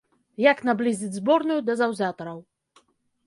[0.43, 2.39] Як наблізіць зборную да заўзятараў.